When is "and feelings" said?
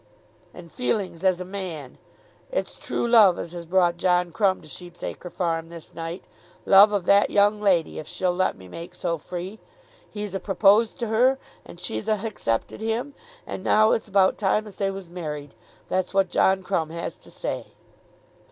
0.51-1.23